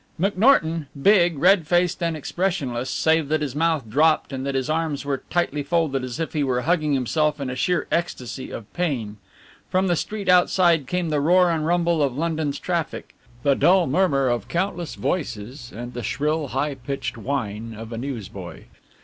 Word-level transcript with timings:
McNorton, 0.19 0.87
big, 0.99 1.37
red 1.37 1.67
faced 1.67 2.01
and 2.01 2.17
expressionless, 2.17 2.89
save 2.89 3.27
that 3.29 3.43
his 3.43 3.55
mouth 3.55 3.87
dropped 3.87 4.33
and 4.33 4.43
that 4.47 4.55
his 4.55 4.67
arms 4.67 5.05
were 5.05 5.21
tightly 5.29 5.61
folded 5.61 6.03
as 6.03 6.19
if 6.19 6.33
he 6.33 6.43
were 6.43 6.61
hugging 6.61 6.93
himself 6.95 7.39
in 7.39 7.51
a 7.51 7.55
sheer 7.55 7.85
ecstasy 7.91 8.49
of 8.49 8.73
pain. 8.73 9.17
From 9.69 9.85
the 9.85 9.95
street 9.95 10.27
outside 10.27 10.87
came 10.87 11.09
the 11.09 11.21
roar 11.21 11.51
and 11.51 11.67
rumble 11.67 12.01
of 12.01 12.17
London's 12.17 12.57
traffic, 12.57 13.13
the 13.43 13.53
dull 13.53 13.85
murmur 13.85 14.27
of 14.27 14.47
countless 14.47 14.95
voices 14.95 15.71
and 15.71 15.93
the 15.93 16.01
shrill 16.01 16.47
high 16.47 16.73
pitched 16.73 17.15
whine 17.15 17.75
of 17.75 17.91
a 17.93 17.97
newsboy. 17.99 18.63